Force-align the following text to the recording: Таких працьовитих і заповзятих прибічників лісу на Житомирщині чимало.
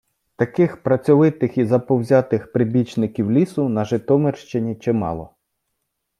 Таких 0.35 0.83
працьовитих 0.83 1.57
і 1.57 1.65
заповзятих 1.65 2.51
прибічників 2.51 3.31
лісу 3.31 3.69
на 3.69 3.85
Житомирщині 3.85 4.75
чимало. 4.75 5.35